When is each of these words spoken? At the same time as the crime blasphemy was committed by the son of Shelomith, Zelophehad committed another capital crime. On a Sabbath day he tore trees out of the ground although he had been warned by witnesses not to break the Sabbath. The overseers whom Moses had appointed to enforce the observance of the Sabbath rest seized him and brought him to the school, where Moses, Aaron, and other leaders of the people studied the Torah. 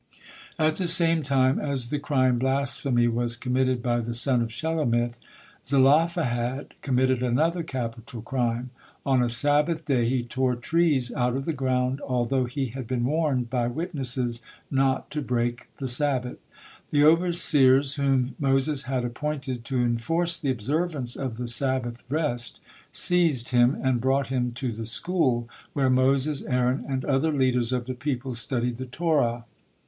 At 0.57 0.77
the 0.77 0.87
same 0.87 1.21
time 1.21 1.59
as 1.59 1.91
the 1.91 1.99
crime 1.99 2.39
blasphemy 2.39 3.07
was 3.07 3.35
committed 3.35 3.83
by 3.83 3.99
the 3.99 4.15
son 4.15 4.41
of 4.41 4.49
Shelomith, 4.49 5.13
Zelophehad 5.63 6.73
committed 6.81 7.21
another 7.21 7.61
capital 7.61 8.23
crime. 8.23 8.71
On 9.05 9.21
a 9.21 9.29
Sabbath 9.29 9.85
day 9.85 10.09
he 10.09 10.23
tore 10.23 10.55
trees 10.55 11.13
out 11.13 11.35
of 11.35 11.45
the 11.45 11.53
ground 11.53 12.01
although 12.01 12.45
he 12.45 12.69
had 12.69 12.87
been 12.87 13.05
warned 13.05 13.51
by 13.51 13.67
witnesses 13.67 14.41
not 14.71 15.11
to 15.11 15.21
break 15.21 15.67
the 15.77 15.87
Sabbath. 15.87 16.39
The 16.89 17.03
overseers 17.03 17.93
whom 17.93 18.33
Moses 18.39 18.85
had 18.85 19.05
appointed 19.05 19.63
to 19.65 19.83
enforce 19.83 20.39
the 20.39 20.49
observance 20.49 21.15
of 21.15 21.37
the 21.37 21.47
Sabbath 21.47 22.03
rest 22.09 22.59
seized 22.91 23.49
him 23.49 23.77
and 23.83 24.01
brought 24.01 24.29
him 24.29 24.51
to 24.53 24.71
the 24.71 24.87
school, 24.87 25.47
where 25.73 25.91
Moses, 25.91 26.41
Aaron, 26.41 26.85
and 26.89 27.05
other 27.05 27.31
leaders 27.31 27.71
of 27.71 27.85
the 27.85 27.93
people 27.93 28.33
studied 28.33 28.77
the 28.77 28.87
Torah. 28.87 29.45